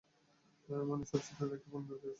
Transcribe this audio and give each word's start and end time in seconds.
মানে 0.89 1.03
সব 1.05 1.21
সিদ্ধান্তের 1.21 1.57
একটা 1.57 1.69
পরিণতি 1.71 1.93
আছে। 1.97 2.09